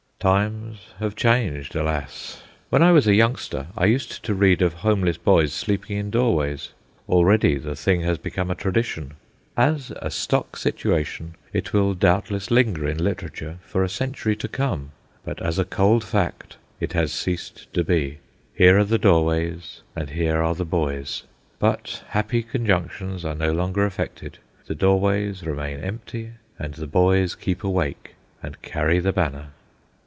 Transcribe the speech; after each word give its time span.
Times 0.21 0.77
have 0.99 1.15
changed, 1.15 1.75
alas! 1.75 2.43
When 2.69 2.83
I 2.83 2.91
was 2.91 3.07
a 3.07 3.15
youngster 3.15 3.65
I 3.75 3.85
used 3.85 4.21
to 4.23 4.35
read 4.35 4.61
of 4.61 4.73
homeless 4.85 5.17
boys 5.17 5.51
sleeping 5.51 5.97
in 5.97 6.11
doorways. 6.11 6.69
Already 7.09 7.57
the 7.57 7.75
thing 7.75 8.01
has 8.01 8.19
become 8.19 8.51
a 8.51 8.53
tradition. 8.53 9.15
As 9.57 9.91
a 9.99 10.11
stock 10.11 10.57
situation 10.57 11.33
it 11.53 11.73
will 11.73 11.95
doubtless 11.95 12.51
linger 12.51 12.87
in 12.87 13.03
literature 13.03 13.57
for 13.65 13.83
a 13.83 13.89
century 13.89 14.35
to 14.35 14.47
come, 14.47 14.91
but 15.25 15.41
as 15.41 15.57
a 15.57 15.65
cold 15.65 16.03
fact 16.03 16.57
it 16.79 16.93
has 16.93 17.11
ceased 17.11 17.73
to 17.73 17.83
be. 17.83 18.19
Here 18.53 18.77
are 18.77 18.83
the 18.85 18.99
doorways, 18.99 19.81
and 19.95 20.11
here 20.11 20.37
are 20.43 20.53
the 20.53 20.65
boys, 20.65 21.23
but 21.57 22.03
happy 22.09 22.43
conjunctions 22.43 23.25
are 23.25 23.33
no 23.33 23.51
longer 23.51 23.87
effected. 23.87 24.37
The 24.67 24.75
doorways 24.75 25.43
remain 25.43 25.79
empty, 25.79 26.33
and 26.59 26.75
the 26.75 26.85
boys 26.85 27.33
keep 27.33 27.63
awake 27.63 28.13
and 28.43 28.61
carry 28.61 28.99
the 28.99 29.13
banner. 29.13 29.47